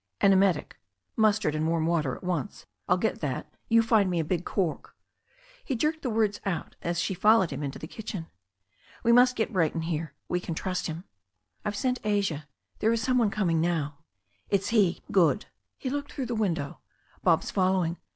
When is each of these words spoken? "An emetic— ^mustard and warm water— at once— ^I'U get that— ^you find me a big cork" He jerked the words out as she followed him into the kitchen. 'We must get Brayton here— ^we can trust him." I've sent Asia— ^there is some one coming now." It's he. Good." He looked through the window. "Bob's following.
"An 0.19 0.33
emetic— 0.33 0.77
^mustard 1.15 1.53
and 1.53 1.67
warm 1.67 1.85
water— 1.85 2.15
at 2.15 2.23
once— 2.23 2.65
^I'U 2.89 2.99
get 2.99 3.21
that— 3.21 3.53
^you 3.71 3.83
find 3.83 4.09
me 4.09 4.19
a 4.19 4.23
big 4.25 4.45
cork" 4.45 4.95
He 5.63 5.75
jerked 5.75 6.01
the 6.01 6.09
words 6.09 6.41
out 6.43 6.75
as 6.81 6.99
she 6.99 7.13
followed 7.13 7.51
him 7.51 7.61
into 7.61 7.77
the 7.77 7.85
kitchen. 7.85 8.25
'We 9.03 9.11
must 9.11 9.35
get 9.35 9.53
Brayton 9.53 9.81
here— 9.83 10.15
^we 10.27 10.41
can 10.41 10.55
trust 10.55 10.87
him." 10.87 11.03
I've 11.63 11.75
sent 11.75 11.99
Asia— 12.03 12.47
^there 12.79 12.91
is 12.91 13.03
some 13.03 13.19
one 13.19 13.29
coming 13.29 13.61
now." 13.61 13.99
It's 14.49 14.69
he. 14.69 15.03
Good." 15.11 15.45
He 15.77 15.91
looked 15.91 16.11
through 16.13 16.25
the 16.25 16.33
window. 16.33 16.79
"Bob's 17.21 17.51
following. 17.51 17.97